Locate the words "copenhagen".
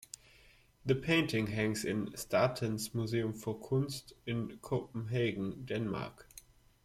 4.57-5.63